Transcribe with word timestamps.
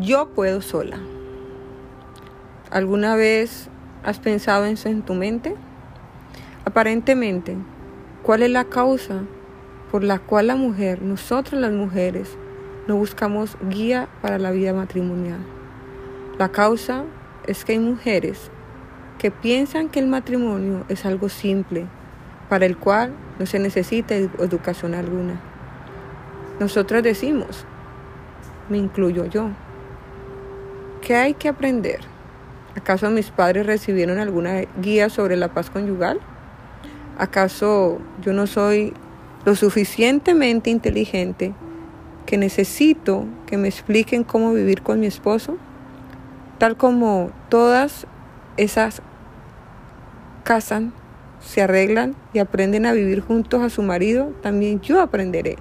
Yo 0.00 0.28
puedo 0.28 0.60
sola. 0.60 1.00
¿Alguna 2.70 3.16
vez 3.16 3.68
has 4.04 4.20
pensado 4.20 4.64
en 4.64 4.74
eso 4.74 4.88
en 4.88 5.02
tu 5.02 5.14
mente? 5.14 5.56
Aparentemente, 6.64 7.56
¿cuál 8.22 8.44
es 8.44 8.50
la 8.50 8.62
causa 8.66 9.22
por 9.90 10.04
la 10.04 10.20
cual 10.20 10.46
la 10.46 10.54
mujer, 10.54 11.02
nosotros 11.02 11.60
las 11.60 11.72
mujeres, 11.72 12.38
no 12.86 12.94
buscamos 12.94 13.56
guía 13.70 14.08
para 14.22 14.38
la 14.38 14.52
vida 14.52 14.72
matrimonial? 14.72 15.40
La 16.38 16.50
causa 16.50 17.02
es 17.48 17.64
que 17.64 17.72
hay 17.72 17.80
mujeres 17.80 18.52
que 19.18 19.32
piensan 19.32 19.88
que 19.88 19.98
el 19.98 20.06
matrimonio 20.06 20.84
es 20.88 21.04
algo 21.06 21.28
simple, 21.28 21.86
para 22.48 22.66
el 22.66 22.76
cual 22.76 23.14
no 23.40 23.46
se 23.46 23.58
necesita 23.58 24.14
educación 24.14 24.94
alguna. 24.94 25.40
Nosotras 26.60 27.02
decimos, 27.02 27.64
me 28.68 28.78
incluyo 28.78 29.24
yo, 29.24 29.50
¿qué 31.08 31.16
hay 31.16 31.32
que 31.32 31.48
aprender? 31.48 32.00
¿Acaso 32.76 33.08
mis 33.08 33.30
padres 33.30 33.64
recibieron 33.64 34.18
alguna 34.18 34.64
guía 34.82 35.08
sobre 35.08 35.36
la 35.36 35.48
paz 35.48 35.70
conyugal? 35.70 36.20
¿Acaso 37.16 37.98
yo 38.20 38.34
no 38.34 38.46
soy 38.46 38.92
lo 39.46 39.54
suficientemente 39.54 40.68
inteligente 40.68 41.54
que 42.26 42.36
necesito 42.36 43.24
que 43.46 43.56
me 43.56 43.68
expliquen 43.68 44.22
cómo 44.22 44.52
vivir 44.52 44.82
con 44.82 45.00
mi 45.00 45.06
esposo? 45.06 45.56
Tal 46.58 46.76
como 46.76 47.30
todas 47.48 48.06
esas 48.58 49.00
casan, 50.44 50.92
se 51.40 51.62
arreglan 51.62 52.16
y 52.34 52.38
aprenden 52.38 52.84
a 52.84 52.92
vivir 52.92 53.22
juntos 53.22 53.62
a 53.62 53.70
su 53.70 53.80
marido, 53.80 54.34
también 54.42 54.82
yo 54.82 55.00
aprenderé. 55.00 55.56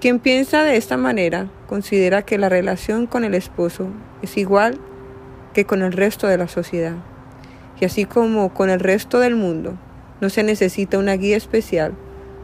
Quien 0.00 0.18
piensa 0.18 0.64
de 0.64 0.78
esta 0.78 0.96
manera 0.96 1.50
considera 1.68 2.22
que 2.22 2.38
la 2.38 2.48
relación 2.48 3.06
con 3.06 3.22
el 3.22 3.34
esposo 3.34 3.88
es 4.22 4.38
igual 4.38 4.78
que 5.52 5.66
con 5.66 5.82
el 5.82 5.92
resto 5.92 6.26
de 6.26 6.38
la 6.38 6.48
sociedad. 6.48 6.96
Y 7.78 7.84
así 7.84 8.06
como 8.06 8.54
con 8.54 8.70
el 8.70 8.80
resto 8.80 9.18
del 9.18 9.36
mundo, 9.36 9.76
no 10.22 10.30
se 10.30 10.42
necesita 10.42 10.96
una 10.96 11.18
guía 11.18 11.36
especial 11.36 11.92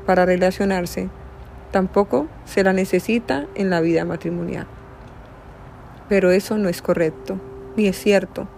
para 0.05 0.27
relacionarse, 0.27 1.09
tampoco 1.71 2.29
se 2.45 2.63
la 2.63 2.75
necesita 2.75 3.47
en 3.55 3.71
la 3.71 3.81
vida 3.81 4.05
matrimonial. 4.05 4.67
Pero 6.11 6.33
eso 6.33 6.59
no 6.59 6.69
es 6.69 6.83
correcto, 6.83 7.41
ni 7.75 7.87
es 7.87 7.97
cierto. 7.97 8.49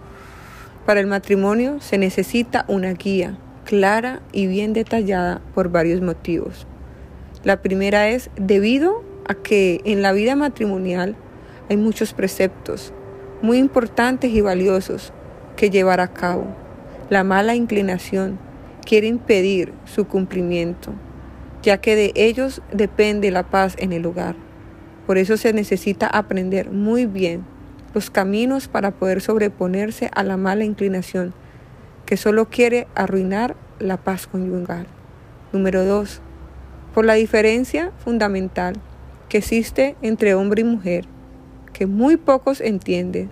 Para 0.85 0.99
el 0.99 1.07
matrimonio 1.07 1.79
se 1.79 1.97
necesita 1.97 2.65
una 2.67 2.91
guía 2.91 3.37
clara 3.63 4.19
y 4.33 4.47
bien 4.47 4.73
detallada 4.73 5.39
por 5.55 5.69
varios 5.69 6.01
motivos. 6.01 6.67
La 7.43 7.61
primera 7.61 8.09
es 8.09 8.29
debido 8.35 9.01
a 9.25 9.33
que 9.33 9.79
en 9.85 10.01
la 10.01 10.11
vida 10.11 10.35
matrimonial 10.35 11.15
hay 11.69 11.77
muchos 11.77 12.13
preceptos 12.13 12.93
muy 13.41 13.57
importantes 13.59 14.31
y 14.31 14.41
valiosos 14.41 15.13
que 15.55 15.69
llevar 15.69 16.01
a 16.01 16.09
cabo. 16.09 16.47
La 17.09 17.23
mala 17.23 17.55
inclinación 17.55 18.37
quiere 18.85 19.07
impedir 19.07 19.71
su 19.85 20.05
cumplimiento, 20.05 20.93
ya 21.63 21.77
que 21.77 21.95
de 21.95 22.11
ellos 22.15 22.61
depende 22.73 23.31
la 23.31 23.43
paz 23.43 23.75
en 23.77 23.93
el 23.93 24.05
hogar. 24.05 24.35
Por 25.07 25.17
eso 25.17 25.37
se 25.37 25.53
necesita 25.53 26.07
aprender 26.07 26.71
muy 26.71 27.05
bien 27.05 27.45
los 27.93 28.09
caminos 28.09 28.67
para 28.67 28.91
poder 28.91 29.21
sobreponerse 29.21 30.11
a 30.13 30.23
la 30.23 30.35
mala 30.35 30.65
inclinación 30.65 31.33
que 32.05 32.17
solo 32.17 32.49
quiere 32.49 32.87
arruinar 32.95 33.55
la 33.79 33.95
paz 33.95 34.27
conyugal. 34.27 34.87
Número 35.53 35.85
2. 35.85 36.21
Por 36.93 37.05
la 37.05 37.13
diferencia 37.13 37.91
fundamental 38.03 38.75
que 39.29 39.37
existe 39.37 39.95
entre 40.01 40.33
hombre 40.33 40.61
y 40.61 40.65
mujer, 40.65 41.05
que 41.71 41.85
muy 41.85 42.17
pocos 42.17 42.61
entienden 42.61 43.29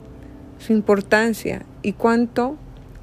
su 0.59 0.73
importancia 0.73 1.65
y 1.81 1.93
cuánto 1.93 2.57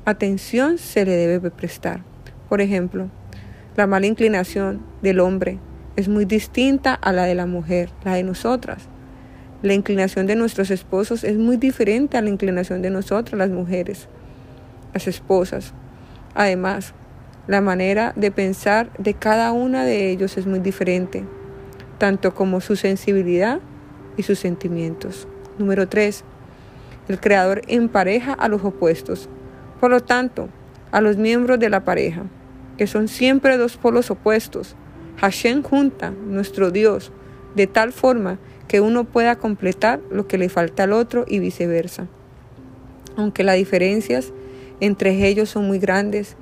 atención 0.04 0.78
se 0.78 1.04
le 1.04 1.12
debe 1.12 1.50
prestar. 1.50 2.02
Por 2.48 2.60
ejemplo, 2.60 3.08
la 3.76 3.86
mala 3.86 4.06
inclinación 4.06 4.82
del 5.02 5.20
hombre 5.20 5.58
es 5.96 6.08
muy 6.08 6.24
distinta 6.24 6.94
a 6.94 7.12
la 7.12 7.24
de 7.24 7.34
la 7.34 7.46
mujer, 7.46 7.90
la 8.04 8.14
de 8.14 8.22
nosotras. 8.22 8.88
La 9.62 9.74
inclinación 9.74 10.26
de 10.26 10.36
nuestros 10.36 10.70
esposos 10.70 11.24
es 11.24 11.36
muy 11.36 11.56
diferente 11.56 12.16
a 12.16 12.22
la 12.22 12.28
inclinación 12.28 12.82
de 12.82 12.90
nosotras, 12.90 13.38
las 13.38 13.50
mujeres, 13.50 14.08
las 14.92 15.08
esposas. 15.08 15.72
Además, 16.34 16.94
la 17.46 17.60
manera 17.60 18.12
de 18.16 18.30
pensar 18.30 18.90
de 18.98 19.14
cada 19.14 19.52
una 19.52 19.84
de 19.84 20.10
ellos 20.10 20.36
es 20.38 20.46
muy 20.46 20.60
diferente, 20.60 21.24
tanto 21.98 22.34
como 22.34 22.60
su 22.60 22.76
sensibilidad 22.76 23.60
y 24.16 24.22
sus 24.22 24.38
sentimientos. 24.38 25.28
Número 25.58 25.88
3. 25.88 26.24
El 27.08 27.20
creador 27.20 27.62
empareja 27.68 28.32
a 28.32 28.48
los 28.48 28.64
opuestos. 28.64 29.28
Por 29.78 29.90
lo 29.90 30.00
tanto, 30.00 30.48
a 30.90 31.00
los 31.00 31.18
miembros 31.18 31.58
de 31.58 31.68
la 31.68 31.84
pareja, 31.84 32.22
que 32.78 32.86
son 32.86 33.08
siempre 33.08 33.58
dos 33.58 33.76
polos 33.76 34.10
opuestos, 34.10 34.74
Hashem 35.20 35.62
junta, 35.62 36.10
nuestro 36.10 36.70
Dios, 36.70 37.12
de 37.54 37.66
tal 37.66 37.92
forma 37.92 38.38
que 38.68 38.80
uno 38.80 39.04
pueda 39.04 39.36
completar 39.36 40.00
lo 40.10 40.26
que 40.26 40.38
le 40.38 40.48
falta 40.48 40.84
al 40.84 40.92
otro 40.92 41.24
y 41.28 41.38
viceversa. 41.38 42.08
Aunque 43.16 43.44
las 43.44 43.56
diferencias 43.56 44.32
entre 44.80 45.28
ellos 45.28 45.50
son 45.50 45.66
muy 45.66 45.78
grandes 45.78 46.36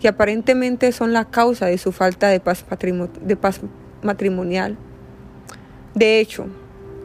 y 0.00 0.06
aparentemente 0.06 0.92
son 0.92 1.12
la 1.12 1.24
causa 1.24 1.66
de 1.66 1.78
su 1.78 1.92
falta 1.92 2.28
de 2.28 2.40
paz, 2.40 2.64
de 3.20 3.36
paz 3.36 3.60
matrimonial, 4.02 4.76
de 5.94 6.20
hecho, 6.20 6.46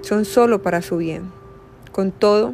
son 0.01 0.25
solo 0.25 0.61
para 0.61 0.81
su 0.81 0.97
bien. 0.97 1.31
Con 1.91 2.11
todo, 2.11 2.53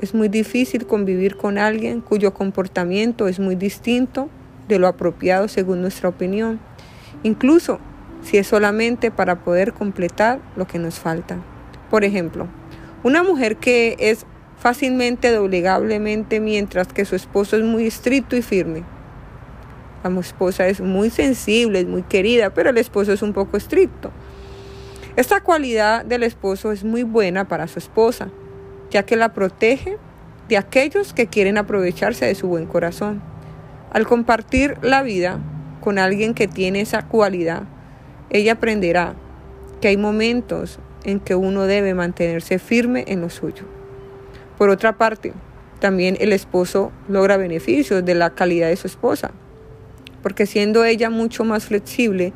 es 0.00 0.14
muy 0.14 0.28
difícil 0.28 0.86
convivir 0.86 1.36
con 1.36 1.56
alguien 1.56 2.00
cuyo 2.00 2.34
comportamiento 2.34 3.28
es 3.28 3.38
muy 3.38 3.54
distinto 3.54 4.28
de 4.68 4.78
lo 4.78 4.88
apropiado 4.88 5.48
según 5.48 5.80
nuestra 5.80 6.08
opinión, 6.08 6.60
incluso 7.22 7.78
si 8.22 8.36
es 8.36 8.46
solamente 8.46 9.10
para 9.10 9.40
poder 9.44 9.72
completar 9.72 10.40
lo 10.56 10.66
que 10.66 10.78
nos 10.78 10.98
falta. 10.98 11.38
Por 11.88 12.04
ejemplo, 12.04 12.46
una 13.02 13.22
mujer 13.22 13.56
que 13.56 13.96
es 13.98 14.26
fácilmente 14.58 15.30
doblegablemente 15.30 16.40
mientras 16.40 16.88
que 16.88 17.06
su 17.06 17.16
esposo 17.16 17.56
es 17.56 17.64
muy 17.64 17.86
estricto 17.86 18.36
y 18.36 18.42
firme. 18.42 18.84
La 20.02 20.20
esposa 20.20 20.66
es 20.66 20.80
muy 20.80 21.10
sensible, 21.10 21.80
es 21.80 21.86
muy 21.86 22.02
querida, 22.02 22.50
pero 22.50 22.70
el 22.70 22.78
esposo 22.78 23.12
es 23.12 23.22
un 23.22 23.32
poco 23.32 23.56
estricto. 23.56 24.10
Esta 25.16 25.40
cualidad 25.40 26.04
del 26.04 26.22
esposo 26.22 26.72
es 26.72 26.84
muy 26.84 27.02
buena 27.02 27.48
para 27.48 27.66
su 27.66 27.78
esposa, 27.78 28.30
ya 28.90 29.02
que 29.02 29.16
la 29.16 29.34
protege 29.34 29.98
de 30.48 30.56
aquellos 30.56 31.12
que 31.12 31.26
quieren 31.26 31.58
aprovecharse 31.58 32.26
de 32.26 32.34
su 32.34 32.48
buen 32.48 32.66
corazón. 32.66 33.22
Al 33.92 34.06
compartir 34.06 34.78
la 34.82 35.02
vida 35.02 35.38
con 35.80 35.98
alguien 35.98 36.34
que 36.34 36.48
tiene 36.48 36.80
esa 36.80 37.06
cualidad, 37.06 37.64
ella 38.30 38.52
aprenderá 38.52 39.14
que 39.80 39.88
hay 39.88 39.96
momentos 39.96 40.78
en 41.04 41.20
que 41.20 41.34
uno 41.34 41.64
debe 41.64 41.94
mantenerse 41.94 42.58
firme 42.58 43.04
en 43.08 43.20
lo 43.20 43.30
suyo. 43.30 43.64
Por 44.58 44.70
otra 44.70 44.96
parte, 44.96 45.32
también 45.80 46.16
el 46.20 46.32
esposo 46.32 46.92
logra 47.08 47.36
beneficios 47.36 48.04
de 48.04 48.14
la 48.14 48.30
calidad 48.30 48.68
de 48.68 48.76
su 48.76 48.86
esposa, 48.86 49.32
porque 50.22 50.46
siendo 50.46 50.84
ella 50.84 51.10
mucho 51.10 51.44
más 51.44 51.66
flexible, 51.66 52.32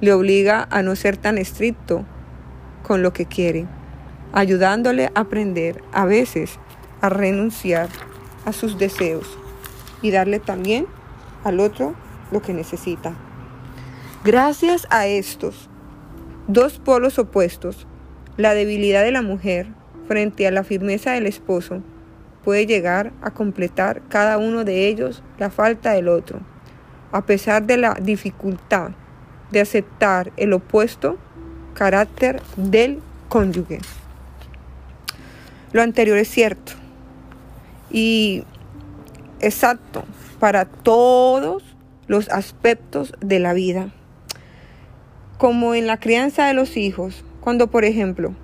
le 0.00 0.12
obliga 0.12 0.66
a 0.70 0.82
no 0.82 0.96
ser 0.96 1.16
tan 1.16 1.38
estricto 1.38 2.04
con 2.82 3.02
lo 3.02 3.12
que 3.12 3.26
quiere, 3.26 3.66
ayudándole 4.32 5.06
a 5.06 5.20
aprender 5.20 5.82
a 5.92 6.04
veces 6.04 6.58
a 7.00 7.08
renunciar 7.08 7.88
a 8.44 8.52
sus 8.52 8.78
deseos 8.78 9.38
y 10.02 10.10
darle 10.10 10.40
también 10.40 10.86
al 11.44 11.60
otro 11.60 11.94
lo 12.30 12.42
que 12.42 12.54
necesita. 12.54 13.14
Gracias 14.24 14.86
a 14.90 15.06
estos 15.06 15.68
dos 16.46 16.78
polos 16.78 17.18
opuestos, 17.18 17.86
la 18.36 18.54
debilidad 18.54 19.02
de 19.02 19.12
la 19.12 19.22
mujer 19.22 19.68
frente 20.06 20.46
a 20.46 20.50
la 20.50 20.64
firmeza 20.64 21.12
del 21.12 21.26
esposo 21.26 21.82
puede 22.44 22.66
llegar 22.66 23.12
a 23.20 23.30
completar 23.30 24.02
cada 24.08 24.38
uno 24.38 24.64
de 24.64 24.88
ellos 24.88 25.22
la 25.38 25.50
falta 25.50 25.92
del 25.92 26.08
otro. 26.08 26.40
A 27.12 27.22
pesar 27.22 27.64
de 27.64 27.76
la 27.76 27.94
dificultad 27.94 28.90
de 29.50 29.60
aceptar 29.60 30.32
el 30.36 30.52
opuesto 30.52 31.16
carácter 31.74 32.42
del 32.56 33.00
cónyuge. 33.28 33.80
Lo 35.72 35.82
anterior 35.82 36.18
es 36.18 36.28
cierto 36.28 36.72
y 37.90 38.44
exacto 39.40 40.04
para 40.38 40.64
todos 40.64 41.62
los 42.06 42.28
aspectos 42.30 43.14
de 43.20 43.38
la 43.38 43.52
vida 43.52 43.90
como 45.38 45.76
en 45.76 45.86
la 45.86 45.98
crianza 45.98 46.46
de 46.46 46.54
los 46.54 46.76
hijos, 46.76 47.24
cuando 47.40 47.68
por 47.68 47.84
ejemplo 47.84 48.34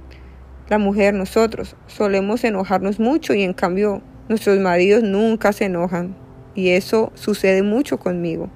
la 0.69 0.79
mujer, 0.79 1.13
nosotros, 1.13 1.77
solemos 1.89 2.45
enojarnos 2.45 2.99
mucho 2.99 3.35
y 3.35 3.43
en 3.43 3.53
cambio 3.53 4.01
nuestros 4.29 4.59
maridos 4.61 5.03
nunca 5.03 5.53
se 5.53 5.67
enojan. 5.67 6.17
Y 6.55 6.71
eso 6.71 7.13
sucede 7.15 7.63
mucho 7.63 7.99
conmigo. 7.99 8.49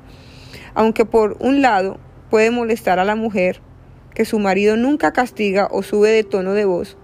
Aunque 0.74 1.04
por 1.04 1.36
un 1.40 1.62
lado 1.62 1.98
puede 2.30 2.50
molestar 2.50 2.98
a 2.98 3.04
la 3.04 3.16
mujer 3.16 3.60
que 4.14 4.24
su 4.24 4.38
marido 4.38 4.76
nunca 4.76 5.12
castiga 5.12 5.68
o 5.70 5.82
sube 5.82 6.10
de 6.10 6.24
tono 6.24 6.54
de 6.54 6.64
voz, 6.64 6.96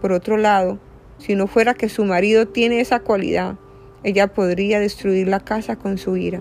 Por 0.00 0.12
otro 0.12 0.36
lado, 0.36 0.80
si 1.18 1.36
no 1.36 1.46
fuera 1.46 1.74
que 1.74 1.88
su 1.88 2.04
marido 2.04 2.48
tiene 2.48 2.80
esa 2.80 2.98
cualidad, 3.00 3.56
ella 4.02 4.26
podría 4.32 4.80
destruir 4.80 5.28
la 5.28 5.38
casa 5.38 5.76
con 5.76 5.96
su 5.96 6.16
ira. 6.16 6.40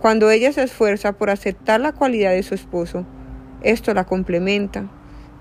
Cuando 0.00 0.30
ella 0.30 0.52
se 0.52 0.64
esfuerza 0.64 1.12
por 1.12 1.30
aceptar 1.30 1.80
la 1.80 1.92
cualidad 1.92 2.32
de 2.32 2.42
su 2.42 2.54
esposo, 2.54 3.06
esto 3.62 3.94
la 3.94 4.04
complementa 4.04 4.90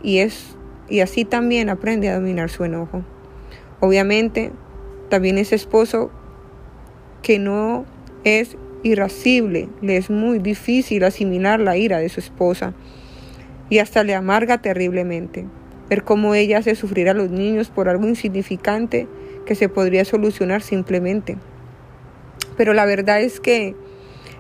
y, 0.04 0.20
es, 0.20 0.56
y 0.88 1.00
así 1.00 1.26
también 1.26 1.70
aprende 1.70 2.10
a 2.10 2.16
dominar 2.16 2.52
su 2.52 2.64
enojo. 2.64 3.04
Obviamente, 3.80 4.52
también 5.10 5.40
ese 5.40 5.56
esposo 5.56 6.12
que 7.22 7.40
no 7.40 7.86
es 8.24 8.58
irascible, 8.84 9.70
le 9.82 9.98
es 9.98 10.10
muy 10.10 10.40
difícil 10.40 11.04
asimilar 11.04 11.60
la 11.60 11.78
ira 11.78 12.00
de 12.00 12.10
su 12.10 12.20
esposa 12.20 12.74
y 13.70 13.80
hasta 13.80 14.04
le 14.04 14.16
amarga 14.16 14.62
terriblemente. 14.62 15.46
Ver 15.90 16.04
cómo 16.04 16.36
ella 16.36 16.60
hace 16.60 16.76
sufrir 16.76 17.10
a 17.10 17.14
los 17.14 17.30
niños 17.32 17.70
por 17.70 17.90
algo 17.90 18.08
insignificante 18.08 19.08
que 19.46 19.56
se 19.56 19.70
podría 19.70 20.06
solucionar 20.06 20.62
simplemente. 20.62 21.38
Pero 22.58 22.74
la 22.74 22.86
verdad 22.86 23.22
es 23.22 23.40
que 23.40 23.76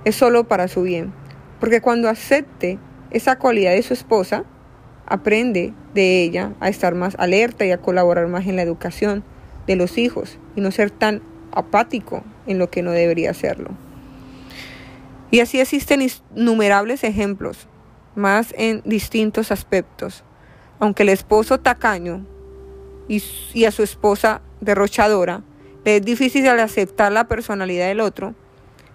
es 0.05 0.15
solo 0.15 0.47
para 0.47 0.67
su 0.67 0.83
bien, 0.83 1.13
porque 1.59 1.81
cuando 1.81 2.09
acepte 2.09 2.79
esa 3.11 3.37
cualidad 3.37 3.71
de 3.71 3.83
su 3.83 3.93
esposa, 3.93 4.45
aprende 5.05 5.73
de 5.93 6.23
ella 6.23 6.53
a 6.59 6.69
estar 6.69 6.95
más 6.95 7.15
alerta 7.19 7.65
y 7.65 7.71
a 7.71 7.77
colaborar 7.77 8.27
más 8.27 8.47
en 8.47 8.55
la 8.55 8.61
educación 8.61 9.23
de 9.67 9.75
los 9.75 9.97
hijos 9.97 10.39
y 10.55 10.61
no 10.61 10.71
ser 10.71 10.89
tan 10.89 11.21
apático 11.51 12.23
en 12.47 12.59
lo 12.59 12.69
que 12.69 12.81
no 12.81 12.91
debería 12.91 13.33
serlo. 13.33 13.71
Y 15.31 15.39
así 15.39 15.61
existen 15.61 16.05
innumerables 16.35 17.05
ejemplos, 17.05 17.67
más 18.15 18.53
en 18.57 18.81
distintos 18.83 19.51
aspectos. 19.51 20.23
Aunque 20.79 21.03
el 21.03 21.09
esposo 21.09 21.59
tacaño 21.59 22.25
y, 23.07 23.65
a 23.65 23.71
su 23.71 23.83
esposa 23.83 24.41
derrochadora 24.59 25.41
le 25.85 25.97
es 25.97 26.01
difícil 26.01 26.47
aceptar 26.47 27.11
la 27.11 27.27
personalidad 27.27 27.87
del 27.87 28.01
otro, 28.01 28.35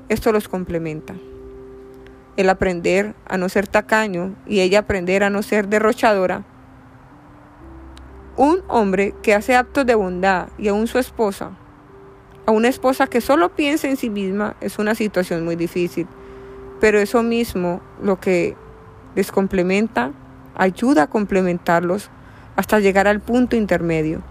esto 0.09 0.31
los 0.31 0.49
complementa. 0.49 1.15
El 2.37 2.51
aprender 2.51 3.15
a 3.27 3.39
no 3.39 3.49
ser 3.49 3.67
tacaño 3.67 4.37
y 4.47 4.61
ella 4.61 4.81
aprender 4.81 5.25
a 5.25 5.31
no 5.31 5.43
ser 5.43 5.69
derrochadora. 5.69 6.45
Un 8.37 8.63
hombre 8.69 9.15
que 9.23 9.33
hace 9.33 9.57
actos 9.57 9.87
de 9.87 9.95
bondad 9.95 10.49
y 10.59 10.69
aún 10.69 10.87
su 10.87 10.99
esposa 10.99 11.53
a 12.47 12.53
una 12.53 12.69
esposa 12.69 13.09
que 13.09 13.21
solo 13.21 13.55
piensa 13.55 13.89
en 13.89 13.97
sí 13.97 14.09
misma 14.09 14.57
es 14.61 14.79
una 14.79 14.95
situación 14.95 15.45
muy 15.45 15.57
difícil. 15.57 16.07
Pero 16.81 16.99
eso 16.99 17.23
mismo, 17.23 17.81
lo 18.01 18.21
que 18.21 18.57
les 19.15 19.33
complementa, 19.33 20.13
ayuda 20.55 21.05
a 21.05 21.07
complementarlos 21.09 22.11
hasta 22.55 22.81
llegar 22.81 23.09
al 23.09 23.21
punto 23.21 23.57
intermedio. 23.57 24.23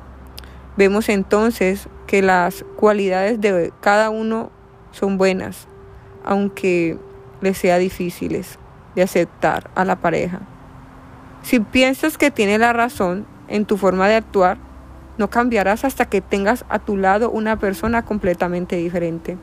Vemos 0.77 1.09
entonces 1.09 1.87
que 2.07 2.21
las 2.21 2.65
cualidades 2.75 3.41
de 3.41 3.73
cada 3.81 4.09
uno 4.09 4.51
son 4.91 5.17
buenas, 5.17 5.67
aunque 6.23 6.97
les 7.41 7.57
sea 7.57 7.77
difíciles 7.77 8.59
de 8.95 9.01
aceptar 9.01 9.69
a 9.75 9.85
la 9.85 9.97
pareja. 9.97 10.41
Si 11.43 11.59
piensas 11.59 12.17
que 12.17 12.31
tiene 12.31 12.57
la 12.57 12.73
razón 12.73 13.25
en 13.47 13.65
tu 13.65 13.77
forma 13.77 14.07
de 14.07 14.15
actuar, 14.15 14.57
no 15.17 15.29
cambiarás 15.29 15.85
hasta 15.85 16.05
que 16.05 16.21
tengas 16.21 16.65
a 16.69 16.79
tu 16.79 16.97
lado 16.97 17.29
una 17.29 17.57
persona 17.57 18.03
completamente 18.03 18.75
diferente. 18.75 19.37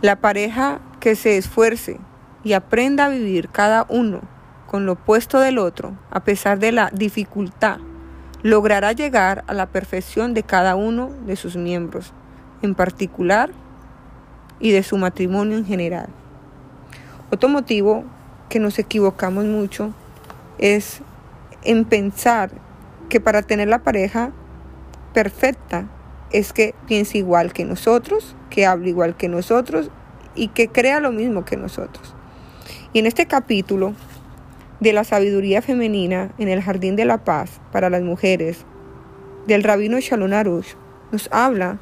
La 0.00 0.16
pareja 0.16 0.80
que 1.00 1.16
se 1.16 1.36
esfuerce 1.36 1.98
y 2.44 2.52
aprenda 2.54 3.06
a 3.06 3.10
vivir 3.10 3.48
cada 3.48 3.86
uno 3.88 4.20
con 4.66 4.86
lo 4.86 4.92
opuesto 4.92 5.40
del 5.40 5.58
otro, 5.58 5.96
a 6.10 6.20
pesar 6.20 6.58
de 6.58 6.72
la 6.72 6.90
dificultad, 6.92 7.78
logrará 8.42 8.92
llegar 8.92 9.44
a 9.48 9.54
la 9.54 9.66
perfección 9.66 10.32
de 10.32 10.44
cada 10.44 10.76
uno 10.76 11.10
de 11.26 11.36
sus 11.36 11.56
miembros, 11.56 12.12
en 12.62 12.74
particular, 12.74 13.50
y 14.60 14.70
de 14.70 14.82
su 14.82 14.98
matrimonio 14.98 15.56
en 15.56 15.64
general. 15.64 16.08
Otro 17.32 17.48
motivo 17.48 18.04
que 18.48 18.60
nos 18.60 18.78
equivocamos 18.78 19.44
mucho 19.44 19.92
es 20.58 21.00
en 21.62 21.84
pensar 21.84 22.50
que 23.10 23.20
para 23.20 23.42
tener 23.42 23.68
la 23.68 23.82
pareja 23.82 24.32
perfecta 25.12 25.86
es 26.32 26.54
que 26.54 26.74
piense 26.86 27.18
igual 27.18 27.52
que 27.52 27.66
nosotros, 27.66 28.36
que 28.48 28.64
hable 28.64 28.88
igual 28.88 29.16
que 29.16 29.28
nosotros 29.28 29.90
y 30.34 30.48
que 30.48 30.68
crea 30.68 31.00
lo 31.00 31.12
mismo 31.12 31.44
que 31.44 31.58
nosotros. 31.58 32.14
Y 32.94 33.00
en 33.00 33.06
este 33.06 33.26
capítulo 33.26 33.94
de 34.80 34.94
la 34.94 35.04
sabiduría 35.04 35.60
femenina 35.60 36.32
en 36.38 36.48
el 36.48 36.62
jardín 36.62 36.96
de 36.96 37.04
la 37.04 37.24
paz 37.24 37.60
para 37.70 37.90
las 37.90 38.02
mujeres 38.02 38.64
del 39.46 39.62
rabino 39.62 40.00
Shalom 40.00 40.32
Arush 40.32 40.74
nos 41.12 41.28
habla 41.32 41.78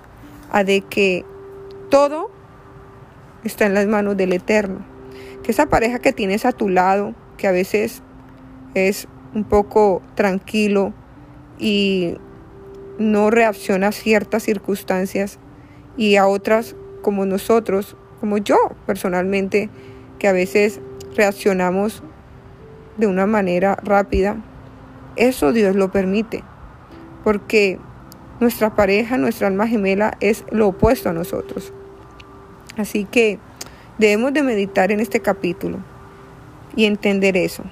a 0.51 0.65
de 0.65 0.81
que 0.81 1.25
todo 1.91 2.31
está 3.45 3.67
en 3.67 3.75
las 3.75 3.87
manos 3.87 4.17
del 4.17 4.33
Eterno. 4.33 4.85
Que 5.43 5.53
esa 5.53 5.67
pareja 5.67 5.99
que 5.99 6.13
tienes 6.13 6.45
a 6.45 6.53
tu 6.53 6.69
lado, 6.69 7.15
que 7.37 7.47
a 7.47 7.53
veces 7.53 8.03
es 8.75 9.07
un 9.35 9.45
poco 9.45 10.03
tranquilo, 10.15 10.93
y 11.59 12.17
no 12.99 13.31
reacciona 13.31 13.89
a 13.89 13.93
ciertas 13.93 14.43
circunstancias 14.43 15.39
y 15.97 16.17
a 16.17 16.27
otras 16.27 16.77
como 17.03 17.27
nosotros, 17.27 17.97
como 18.21 18.39
yo 18.39 18.57
personalmente, 18.87 19.71
que 20.19 20.29
a 20.29 20.33
veces 20.33 20.81
reaccionamos 21.17 22.03
de 22.97 23.07
una 23.07 23.27
manera 23.27 23.77
rápida. 23.83 24.37
Eso 25.17 25.53
Dios 25.53 25.77
lo 25.77 25.91
permite, 25.91 26.45
porque 27.25 27.79
nuestra 28.41 28.75
pareja, 28.75 29.17
nuestra 29.17 29.49
alma 29.49 29.67
gemela 29.67 30.17
es 30.21 30.45
lo 30.51 30.69
opuesto 30.69 31.09
a 31.09 31.13
nosotros. 31.13 31.73
Así 32.77 33.05
que 33.05 33.39
debemos 33.99 34.33
de 34.33 34.43
meditar 34.43 34.93
en 34.93 35.01
este 35.01 35.21
capítulo 35.21 35.79
y 36.77 36.85
entender 36.85 37.37
eso. 37.37 37.65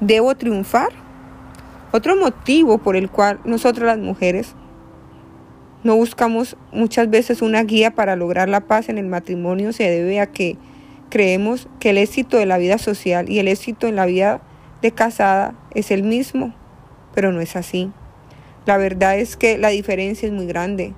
¿Debo 0.00 0.34
triunfar? 0.36 1.07
Otro 1.90 2.16
motivo 2.16 2.78
por 2.78 2.96
el 2.96 3.10
cual 3.10 3.40
nosotras 3.44 3.86
las 3.86 3.98
mujeres 3.98 4.54
no 5.84 5.96
buscamos 5.96 6.56
muchas 6.72 7.08
veces 7.08 7.40
una 7.40 7.62
guía 7.62 7.92
para 7.94 8.16
lograr 8.16 8.48
la 8.48 8.60
paz 8.60 8.88
en 8.88 8.98
el 8.98 9.06
matrimonio 9.06 9.72
se 9.72 9.88
debe 9.88 10.20
a 10.20 10.26
que 10.26 10.58
creemos 11.08 11.68
que 11.80 11.90
el 11.90 11.98
éxito 11.98 12.36
de 12.36 12.46
la 12.46 12.58
vida 12.58 12.78
social 12.78 13.30
y 13.30 13.38
el 13.38 13.48
éxito 13.48 13.86
en 13.86 13.96
la 13.96 14.04
vida 14.04 14.42
de 14.82 14.90
casada 14.90 15.54
es 15.74 15.90
el 15.90 16.02
mismo, 16.02 16.54
pero 17.14 17.32
no 17.32 17.40
es 17.40 17.56
así. 17.56 17.90
La 18.66 18.76
verdad 18.76 19.18
es 19.18 19.36
que 19.36 19.56
la 19.56 19.68
diferencia 19.68 20.26
es 20.26 20.32
muy 20.32 20.46
grande, 20.46 20.92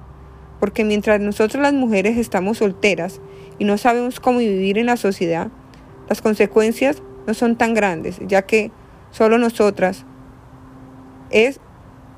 porque 0.59 0.85
mientras 0.85 1.21
nosotras 1.21 1.63
las 1.63 1.75
mujeres 1.75 2.17
estamos 2.17 2.59
solteras 2.59 3.21
y 3.59 3.65
no 3.65 3.79
sabemos 3.79 4.19
cómo 4.19 4.41
vivir 4.41 4.77
en 4.77 4.87
la 4.87 4.97
sociedad, 4.97 5.49
las 6.09 6.21
consecuencias 6.21 7.03
no 7.27 7.35
son 7.35 7.57
tan 7.57 7.75
grandes, 7.75 8.19
ya 8.27 8.43
que 8.43 8.73
solo 9.13 9.39
nosotras 9.39 10.05
es 11.31 11.61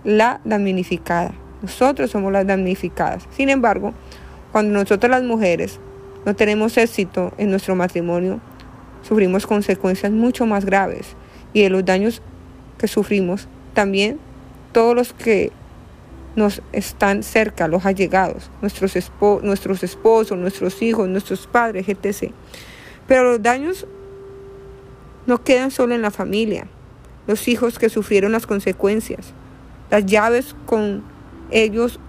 la 0.05 0.41
damnificada. 0.45 1.33
Nosotros 1.63 2.11
somos 2.11 2.33
las 2.33 2.47
damnificadas. 2.47 3.29
Sin 3.31 3.49
embargo, 3.49 3.95
cuando 4.51 4.79
nosotros 4.79 5.11
las 5.11 5.23
mujeres 5.23 5.79
no 6.27 6.35
tenemos 6.35 6.77
éxito 6.77 7.33
en 7.39 7.51
nuestro 7.51 7.75
matrimonio, 7.75 8.41
sufrimos 9.03 9.47
consecuencias 9.47 10.13
mucho 10.13 10.47
más 10.47 10.65
graves. 10.65 11.15
Y 11.53 11.63
de 11.63 11.71
los 11.71 11.85
daños 11.85 12.23
que 12.79 12.89
sufrimos, 12.89 13.49
también 13.75 14.19
todos 14.73 14.95
los 14.97 15.13
que 15.13 15.53
nos 16.35 16.63
están 16.73 17.23
cerca, 17.23 17.69
los 17.69 17.85
allegados, 17.85 18.51
nuestros, 18.61 18.95
nuestros 19.43 19.83
esposos, 19.83 20.39
nuestros 20.39 20.81
hijos, 20.83 21.09
nuestros 21.09 21.47
padres, 21.47 21.89
etc. 21.89 22.33
Pero 23.07 23.25
los 23.25 23.43
daños 23.43 23.87
no 25.27 25.45
quedan 25.45 25.71
solo 25.71 25.95
en 25.95 26.03
la 26.03 26.11
familia, 26.11 26.67
los 27.27 27.49
hijos 27.49 27.79
que 27.79 27.89
sufrieron 27.89 28.33
las 28.33 28.47
consecuencias, 28.47 29.33
las 29.91 30.07
llaves 30.07 30.57
con 30.67 31.03
ellos, 31.51 32.01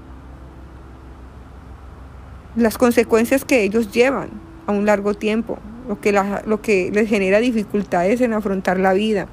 las 2.55 2.77
consecuencias 2.77 3.46
que 3.46 3.63
ellos 3.63 3.91
llevan 3.91 4.29
a 4.67 4.72
un 4.72 4.86
largo 4.86 5.13
tiempo, 5.13 5.60
lo 5.88 6.00
que, 6.00 6.12
lo 6.46 6.62
que 6.62 6.91
les 6.91 7.10
genera 7.10 7.39
dificultades 7.39 8.22
en 8.22 8.34
afrontar 8.34 8.79
la 8.79 8.93
vida. 8.93 9.27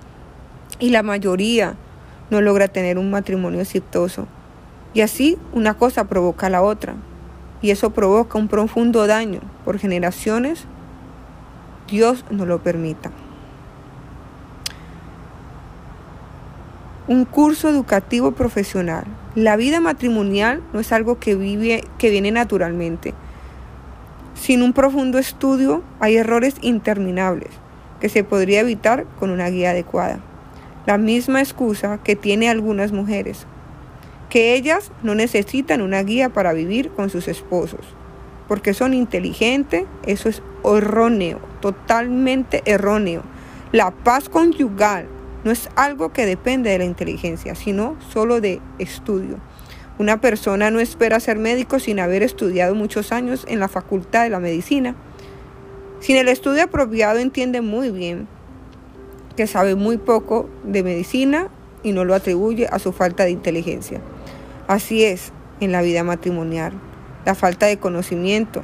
Y 0.78 0.90
la 0.90 1.02
mayoría 1.02 1.76
no 2.30 2.40
logra 2.40 2.68
tener 2.68 2.98
un 2.98 3.10
matrimonio 3.10 3.60
exitoso. 3.60 4.26
Y 4.94 5.02
así 5.02 5.38
una 5.52 5.74
cosa 5.74 6.04
provoca 6.04 6.48
la 6.48 6.62
otra. 6.62 6.94
Y 7.62 7.70
eso 7.70 7.90
provoca 7.90 8.38
un 8.38 8.48
profundo 8.48 9.06
daño 9.06 9.40
por 9.64 9.78
generaciones. 9.78 10.64
Dios 11.88 12.24
no 12.30 12.46
lo 12.46 12.62
permita. 12.62 13.10
Un 17.10 17.24
curso 17.24 17.68
educativo 17.68 18.30
profesional. 18.30 19.02
La 19.34 19.56
vida 19.56 19.80
matrimonial 19.80 20.62
no 20.72 20.78
es 20.78 20.92
algo 20.92 21.18
que, 21.18 21.34
vive, 21.34 21.82
que 21.98 22.08
viene 22.08 22.30
naturalmente. 22.30 23.14
Sin 24.34 24.62
un 24.62 24.72
profundo 24.72 25.18
estudio 25.18 25.82
hay 25.98 26.18
errores 26.18 26.54
interminables 26.60 27.48
que 28.00 28.08
se 28.08 28.22
podría 28.22 28.60
evitar 28.60 29.06
con 29.18 29.30
una 29.30 29.50
guía 29.50 29.70
adecuada. 29.70 30.20
la 30.86 30.98
misma 30.98 31.40
excusa 31.40 31.98
que 32.04 32.14
tiene 32.14 32.48
algunas 32.48 32.92
mujeres, 32.92 33.44
que 34.28 34.54
ellas 34.54 34.92
no 35.02 35.16
necesitan 35.16 35.82
una 35.82 36.04
guía 36.04 36.28
para 36.28 36.52
vivir 36.52 36.90
con 36.90 37.10
sus 37.10 37.26
esposos, 37.26 37.80
porque 38.46 38.72
son 38.72 38.94
inteligentes, 38.94 39.84
eso 40.06 40.28
es 40.28 40.44
erróneo, 40.64 41.40
totalmente 41.60 42.62
erróneo. 42.66 43.22
La 43.72 43.90
paz 43.90 44.28
conyugal 44.28 45.08
no 45.44 45.50
es 45.50 45.68
algo 45.76 46.12
que 46.12 46.26
depende 46.26 46.70
de 46.70 46.78
la 46.78 46.84
inteligencia, 46.84 47.54
sino 47.54 47.96
solo 48.12 48.40
de 48.40 48.60
estudio. 48.78 49.38
Una 49.98 50.20
persona 50.20 50.70
no 50.70 50.80
espera 50.80 51.20
ser 51.20 51.38
médico 51.38 51.78
sin 51.78 52.00
haber 52.00 52.22
estudiado 52.22 52.74
muchos 52.74 53.12
años 53.12 53.44
en 53.48 53.60
la 53.60 53.68
facultad 53.68 54.24
de 54.24 54.30
la 54.30 54.40
medicina. 54.40 54.94
Sin 56.00 56.16
el 56.16 56.28
estudio 56.28 56.64
apropiado 56.64 57.18
entiende 57.18 57.60
muy 57.60 57.90
bien 57.90 58.26
que 59.36 59.46
sabe 59.46 59.74
muy 59.74 59.98
poco 59.98 60.48
de 60.64 60.82
medicina 60.82 61.48
y 61.82 61.92
no 61.92 62.04
lo 62.04 62.14
atribuye 62.14 62.66
a 62.70 62.78
su 62.78 62.92
falta 62.92 63.24
de 63.24 63.30
inteligencia. 63.30 64.00
Así 64.68 65.04
es 65.04 65.32
en 65.60 65.72
la 65.72 65.82
vida 65.82 66.04
matrimonial. 66.04 66.72
La 67.24 67.34
falta 67.34 67.66
de 67.66 67.78
conocimiento 67.78 68.62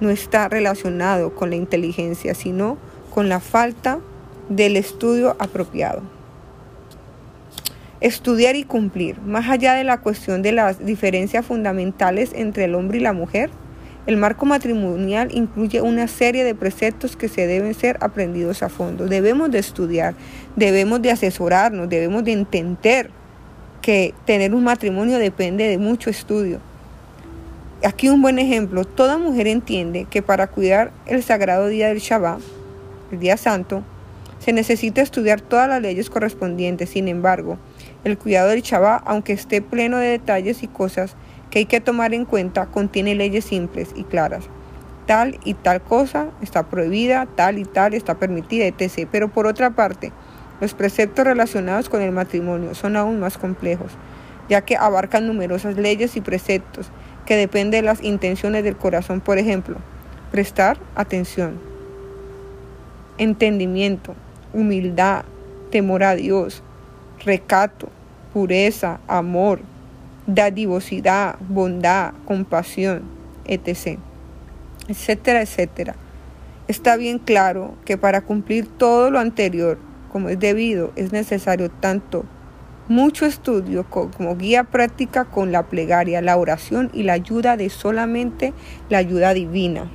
no 0.00 0.10
está 0.10 0.48
relacionado 0.48 1.34
con 1.34 1.50
la 1.50 1.56
inteligencia, 1.56 2.34
sino 2.34 2.76
con 3.10 3.28
la 3.28 3.40
falta 3.40 4.00
del 4.48 4.76
estudio 4.76 5.36
apropiado. 5.38 6.02
Estudiar 8.00 8.56
y 8.56 8.64
cumplir. 8.64 9.20
Más 9.20 9.48
allá 9.48 9.74
de 9.74 9.84
la 9.84 10.00
cuestión 10.00 10.42
de 10.42 10.52
las 10.52 10.84
diferencias 10.84 11.44
fundamentales 11.44 12.32
entre 12.34 12.64
el 12.64 12.74
hombre 12.74 12.98
y 12.98 13.00
la 13.00 13.12
mujer, 13.12 13.50
el 14.06 14.16
marco 14.16 14.46
matrimonial 14.46 15.28
incluye 15.34 15.82
una 15.82 16.08
serie 16.08 16.42
de 16.42 16.54
preceptos 16.54 17.16
que 17.16 17.28
se 17.28 17.46
deben 17.46 17.74
ser 17.74 17.98
aprendidos 18.00 18.62
a 18.62 18.68
fondo. 18.68 19.06
Debemos 19.06 19.50
de 19.50 19.58
estudiar, 19.58 20.14
debemos 20.56 21.02
de 21.02 21.10
asesorarnos, 21.10 21.88
debemos 21.90 22.24
de 22.24 22.32
entender 22.32 23.10
que 23.82 24.14
tener 24.24 24.54
un 24.54 24.64
matrimonio 24.64 25.18
depende 25.18 25.68
de 25.68 25.76
mucho 25.76 26.08
estudio. 26.08 26.60
Aquí 27.84 28.08
un 28.08 28.22
buen 28.22 28.38
ejemplo, 28.38 28.84
toda 28.84 29.18
mujer 29.18 29.46
entiende 29.46 30.06
que 30.08 30.22
para 30.22 30.46
cuidar 30.46 30.90
el 31.06 31.22
sagrado 31.22 31.66
día 31.66 31.88
del 31.88 31.98
Shabbat, 31.98 32.40
el 33.12 33.20
día 33.20 33.36
santo, 33.36 33.82
se 34.38 34.52
necesita 34.52 35.02
estudiar 35.02 35.40
todas 35.40 35.68
las 35.68 35.82
leyes 35.82 36.10
correspondientes. 36.10 36.90
Sin 36.90 37.08
embargo, 37.08 37.58
el 38.04 38.18
cuidado 38.18 38.50
del 38.50 38.62
Shabbat, 38.62 39.02
aunque 39.06 39.32
esté 39.32 39.62
pleno 39.62 39.98
de 39.98 40.08
detalles 40.08 40.62
y 40.62 40.68
cosas 40.68 41.16
que 41.50 41.60
hay 41.60 41.66
que 41.66 41.80
tomar 41.80 42.14
en 42.14 42.24
cuenta, 42.24 42.66
contiene 42.66 43.14
leyes 43.14 43.44
simples 43.44 43.90
y 43.96 44.04
claras. 44.04 44.44
Tal 45.06 45.38
y 45.44 45.54
tal 45.54 45.80
cosa 45.80 46.28
está 46.42 46.64
prohibida, 46.68 47.26
tal 47.34 47.58
y 47.58 47.64
tal 47.64 47.94
está 47.94 48.14
permitida, 48.18 48.66
etc. 48.66 49.08
Pero 49.10 49.28
por 49.28 49.46
otra 49.46 49.70
parte, 49.70 50.12
los 50.60 50.74
preceptos 50.74 51.24
relacionados 51.24 51.88
con 51.88 52.02
el 52.02 52.12
matrimonio 52.12 52.74
son 52.74 52.96
aún 52.96 53.18
más 53.18 53.38
complejos, 53.38 53.92
ya 54.48 54.60
que 54.62 54.76
abarcan 54.76 55.26
numerosas 55.26 55.76
leyes 55.76 56.16
y 56.16 56.20
preceptos 56.20 56.90
que 57.26 57.36
dependen 57.36 57.82
de 57.82 57.86
las 57.86 58.02
intenciones 58.02 58.64
del 58.64 58.76
corazón. 58.76 59.20
Por 59.20 59.38
ejemplo, 59.38 59.76
prestar 60.30 60.78
atención, 60.94 61.58
entendimiento, 63.18 64.14
humildad, 64.52 65.24
temor 65.70 66.04
a 66.04 66.14
Dios, 66.14 66.62
recato, 67.24 67.88
pureza, 68.32 69.00
amor, 69.06 69.60
dadivosidad, 70.26 71.36
bondad, 71.48 72.12
compasión, 72.24 73.02
etc. 73.46 73.98
etcétera, 74.88 75.42
etcétera. 75.42 75.94
Está 76.68 76.96
bien 76.96 77.18
claro 77.18 77.74
que 77.84 77.96
para 77.96 78.20
cumplir 78.20 78.66
todo 78.66 79.10
lo 79.10 79.18
anterior 79.18 79.78
como 80.12 80.28
es 80.28 80.38
debido, 80.38 80.92
es 80.96 81.12
necesario 81.12 81.70
tanto 81.70 82.24
mucho 82.88 83.26
estudio 83.26 83.84
como 83.90 84.36
guía 84.36 84.64
práctica 84.64 85.26
con 85.26 85.52
la 85.52 85.64
plegaria, 85.64 86.22
la 86.22 86.36
oración 86.38 86.90
y 86.94 87.02
la 87.02 87.12
ayuda 87.12 87.56
de 87.56 87.68
solamente 87.68 88.54
la 88.88 88.98
ayuda 88.98 89.34
divina. 89.34 89.90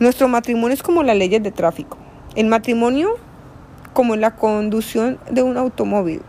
Nuestro 0.00 0.28
matrimonio 0.28 0.72
es 0.72 0.82
como 0.82 1.02
las 1.02 1.14
leyes 1.14 1.42
de 1.42 1.50
tráfico. 1.50 1.98
El 2.34 2.46
matrimonio 2.46 3.16
como 3.92 4.16
la 4.16 4.34
conducción 4.34 5.18
de 5.30 5.42
un 5.42 5.58
automóvil. 5.58 6.22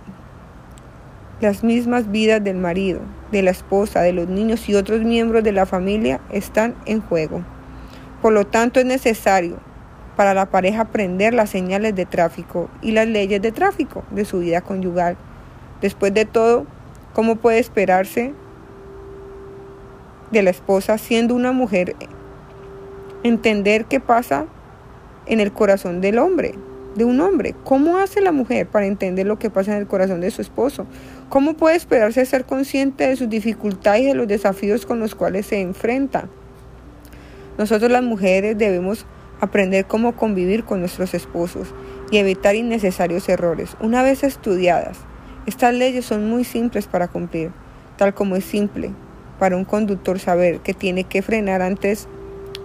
Las 1.39 1.63
mismas 1.63 2.11
vidas 2.11 2.43
del 2.43 2.57
marido, 2.57 2.99
de 3.31 3.43
la 3.43 3.51
esposa, 3.51 4.01
de 4.01 4.11
los 4.11 4.27
niños 4.27 4.67
y 4.67 4.75
otros 4.75 5.03
miembros 5.03 5.45
de 5.45 5.53
la 5.53 5.65
familia 5.65 6.19
están 6.33 6.75
en 6.85 6.99
juego. 6.99 7.45
Por 8.21 8.33
lo 8.33 8.45
tanto, 8.45 8.81
es 8.81 8.85
necesario 8.85 9.55
para 10.17 10.33
la 10.33 10.47
pareja 10.47 10.81
aprender 10.81 11.33
las 11.33 11.49
señales 11.49 11.95
de 11.95 12.05
tráfico 12.05 12.69
y 12.81 12.91
las 12.91 13.07
leyes 13.07 13.41
de 13.41 13.53
tráfico 13.53 14.03
de 14.11 14.25
su 14.25 14.39
vida 14.39 14.59
conyugal. 14.59 15.15
Después 15.79 16.13
de 16.13 16.25
todo, 16.25 16.65
¿cómo 17.13 17.37
puede 17.37 17.59
esperarse 17.59 18.33
de 20.29 20.43
la 20.43 20.49
esposa 20.49 20.97
siendo 20.97 21.35
una 21.35 21.53
mujer 21.53 21.95
entender 23.23 23.85
qué 23.85 23.99
pasa 23.99 24.45
en 25.25 25.39
el 25.39 25.51
corazón 25.51 26.01
del 26.01 26.17
hombre, 26.17 26.55
de 26.95 27.05
un 27.05 27.19
hombre. 27.21 27.55
¿Cómo 27.63 27.97
hace 27.97 28.21
la 28.21 28.31
mujer 28.31 28.67
para 28.67 28.85
entender 28.85 29.25
lo 29.25 29.39
que 29.39 29.49
pasa 29.49 29.73
en 29.73 29.79
el 29.79 29.87
corazón 29.87 30.21
de 30.21 30.31
su 30.31 30.41
esposo? 30.41 30.85
¿Cómo 31.29 31.53
puede 31.53 31.75
esperarse 31.75 32.25
ser 32.25 32.45
consciente 32.45 33.07
de 33.07 33.15
sus 33.15 33.29
dificultades 33.29 34.01
y 34.03 34.05
de 34.07 34.15
los 34.15 34.27
desafíos 34.27 34.85
con 34.85 34.99
los 34.99 35.15
cuales 35.15 35.45
se 35.45 35.61
enfrenta? 35.61 36.27
Nosotros 37.57 37.91
las 37.91 38.03
mujeres 38.03 38.57
debemos 38.57 39.05
aprender 39.39 39.85
cómo 39.85 40.15
convivir 40.15 40.63
con 40.63 40.79
nuestros 40.79 41.13
esposos 41.13 41.73
y 42.11 42.17
evitar 42.17 42.55
innecesarios 42.55 43.27
errores. 43.29 43.75
Una 43.79 44.03
vez 44.03 44.23
estudiadas, 44.23 44.97
estas 45.45 45.73
leyes 45.73 46.05
son 46.05 46.29
muy 46.29 46.43
simples 46.43 46.87
para 46.87 47.07
cumplir, 47.07 47.51
tal 47.97 48.13
como 48.13 48.35
es 48.35 48.45
simple 48.45 48.91
para 49.41 49.57
un 49.57 49.65
conductor 49.65 50.19
saber 50.19 50.59
que 50.59 50.75
tiene 50.75 51.03
que 51.03 51.23
frenar 51.23 51.63
antes 51.63 52.07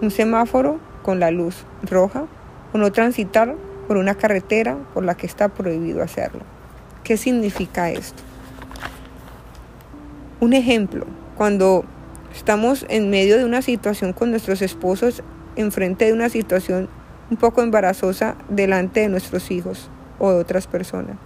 un 0.01 0.11
semáforo 0.11 0.79
con 1.03 1.19
la 1.19 1.31
luz 1.31 1.65
roja 1.83 2.25
o 2.73 2.77
no 2.77 2.91
transitar 2.91 3.55
por 3.87 3.97
una 3.97 4.15
carretera 4.15 4.77
por 4.93 5.03
la 5.03 5.15
que 5.15 5.25
está 5.25 5.49
prohibido 5.49 6.03
hacerlo. 6.03 6.41
¿Qué 7.03 7.17
significa 7.17 7.89
esto? 7.89 8.21
Un 10.39 10.53
ejemplo, 10.53 11.05
cuando 11.35 11.85
estamos 12.35 12.85
en 12.89 13.09
medio 13.09 13.37
de 13.37 13.45
una 13.45 13.61
situación 13.61 14.13
con 14.13 14.29
nuestros 14.29 14.61
esposos, 14.61 15.23
enfrente 15.55 16.05
de 16.05 16.13
una 16.13 16.29
situación 16.29 16.89
un 17.31 17.37
poco 17.37 17.61
embarazosa 17.61 18.35
delante 18.49 18.99
de 18.99 19.09
nuestros 19.09 19.49
hijos 19.51 19.89
o 20.19 20.31
de 20.31 20.39
otras 20.39 20.67
personas. 20.67 21.17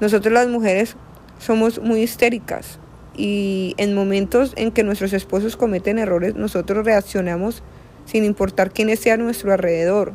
Nosotros 0.00 0.32
las 0.32 0.48
mujeres 0.48 0.96
somos 1.38 1.80
muy 1.80 2.02
histéricas 2.02 2.78
y 3.14 3.74
en 3.76 3.94
momentos 3.94 4.52
en 4.56 4.72
que 4.72 4.82
nuestros 4.82 5.12
esposos 5.12 5.56
cometen 5.56 5.98
errores, 5.98 6.34
nosotros 6.34 6.84
reaccionamos 6.84 7.62
sin 8.12 8.24
importar 8.24 8.72
quiénes 8.72 9.00
sean 9.00 9.22
a 9.22 9.24
nuestro 9.24 9.54
alrededor. 9.54 10.12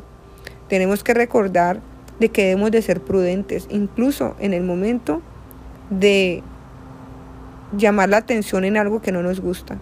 Tenemos 0.68 1.02
que 1.02 1.14
recordar 1.14 1.80
de 2.20 2.28
que 2.28 2.44
debemos 2.44 2.70
de 2.70 2.80
ser 2.80 3.00
prudentes, 3.00 3.66
incluso 3.70 4.36
en 4.38 4.54
el 4.54 4.62
momento 4.62 5.20
de 5.90 6.44
llamar 7.76 8.08
la 8.08 8.18
atención 8.18 8.64
en 8.64 8.76
algo 8.76 9.02
que 9.02 9.10
no 9.10 9.24
nos 9.24 9.40
gusta. 9.40 9.78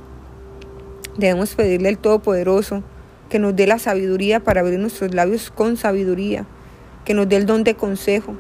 Debemos 1.18 1.54
pedirle 1.54 1.90
al 1.90 1.98
Todopoderoso 1.98 2.82
que 3.28 3.38
nos 3.38 3.54
dé 3.54 3.66
la 3.66 3.78
sabiduría 3.78 4.40
para 4.40 4.62
abrir 4.62 4.78
nuestros 4.78 5.14
labios 5.14 5.50
con 5.50 5.76
sabiduría, 5.76 6.46
que 7.04 7.12
nos 7.12 7.28
dé 7.28 7.36
el 7.36 7.44
don 7.44 7.64
de 7.64 7.74
consejo 7.74 8.34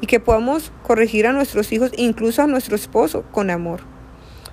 y 0.00 0.06
que 0.06 0.20
podamos 0.20 0.72
corregir 0.82 1.26
a 1.26 1.34
nuestros 1.34 1.70
hijos, 1.70 1.92
incluso 1.98 2.40
a 2.42 2.46
nuestro 2.46 2.76
esposo, 2.76 3.24
con 3.30 3.50
amor. 3.50 3.80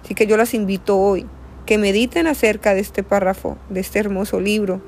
Así 0.03 0.15
que 0.15 0.27
yo 0.27 0.35
las 0.35 0.53
invito 0.53 0.97
hoy 1.00 1.25
que 1.65 1.77
mediten 1.77 2.27
acerca 2.27 2.74
de 2.74 2.82
este 2.82 3.03
párrafo, 3.03 3.58
de 3.70 3.79
este 3.79 4.00
hermoso 4.00 4.39
libro, 4.39 4.82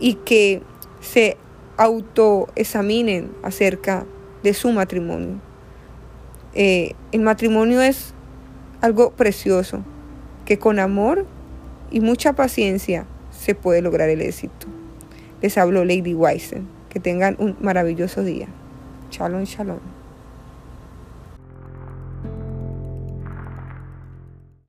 y 0.00 0.14
que 0.14 0.62
se 1.00 1.36
autoexaminen 1.76 3.30
acerca 3.42 4.06
de 4.42 4.54
su 4.54 4.72
matrimonio. 4.72 5.40
Eh, 6.54 6.94
el 7.12 7.20
matrimonio 7.20 7.80
es 7.80 8.14
algo 8.80 9.10
precioso, 9.12 9.82
que 10.44 10.58
con 10.58 10.78
amor 10.78 11.26
y 11.90 12.00
mucha 12.00 12.34
paciencia 12.34 13.06
se 13.30 13.54
puede 13.54 13.82
lograr 13.82 14.08
el 14.08 14.20
éxito. 14.20 14.66
Les 15.42 15.58
hablo 15.58 15.84
Lady 15.84 16.14
Weisen. 16.14 16.66
Que 16.88 17.00
tengan 17.00 17.36
un 17.38 17.56
maravilloso 17.60 18.22
día. 18.22 18.46
Shalom, 19.10 19.44
shalom. 19.44 19.93